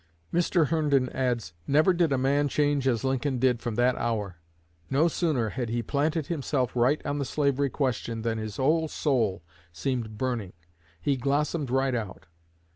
[0.33, 0.69] Mr.
[0.69, 4.37] Herndon adds: "Never did a man change as Lincoln did from that hour.
[4.89, 9.43] No sooner had he planted himself right on the slavery question than his whole soul
[9.71, 10.53] seemed burning.
[11.05, 12.25] _He blossomed right out.